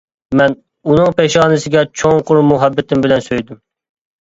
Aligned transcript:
مەن 0.39 0.53
ئۇنىڭ 0.93 1.13
پېشانىسىگە 1.19 1.85
چوڭقۇر 2.03 2.41
مۇھەببىتىم 2.55 3.07
بىلەن 3.07 3.25
سۆيدۈم. 3.31 3.63